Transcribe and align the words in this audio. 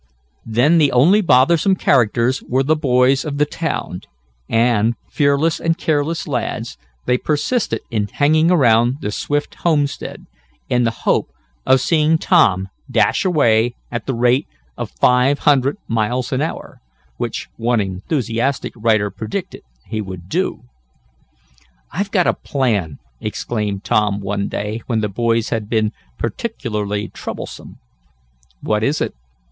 Then 0.47 0.79
the 0.79 0.91
only 0.91 1.21
bothersome 1.21 1.75
characters 1.75 2.41
were 2.47 2.63
the 2.63 2.75
boys 2.75 3.23
of 3.23 3.37
the 3.37 3.45
town, 3.45 4.01
and, 4.49 4.95
fearless 5.11 5.59
and 5.59 5.77
careless 5.77 6.27
lads, 6.27 6.75
they 7.05 7.19
persisted 7.19 7.81
in 7.91 8.07
hanging 8.07 8.49
around 8.49 9.01
the 9.01 9.11
Swift 9.11 9.53
homestead, 9.61 10.25
in 10.69 10.85
the 10.85 11.03
hope 11.05 11.29
of 11.67 11.81
seeing 11.81 12.17
Tom 12.17 12.69
dash 12.89 13.23
away 13.23 13.75
at 13.91 14.07
the 14.07 14.15
rate 14.15 14.47
of 14.75 14.89
five 14.89 15.37
hundred 15.37 15.77
miles 15.87 16.31
an 16.31 16.41
hour, 16.41 16.81
which 17.17 17.47
one 17.57 17.79
enthusiastic 17.79 18.73
writer 18.75 19.11
predicted 19.11 19.61
he 19.85 20.01
would 20.01 20.27
do. 20.27 20.63
"I've 21.91 22.09
got 22.09 22.25
a 22.25 22.33
plan!" 22.33 22.97
exclaimed 23.19 23.83
Tom 23.83 24.19
one 24.19 24.47
day 24.47 24.81
when 24.87 25.01
the 25.01 25.09
boys 25.09 25.49
had 25.49 25.69
been 25.69 25.91
particularly 26.17 27.07
troublesome. 27.09 27.75
"What 28.61 28.81
is 28.83 28.99
it?" 28.99 29.13